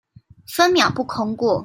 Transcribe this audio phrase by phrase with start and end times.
[0.47, 1.59] 分秒不空過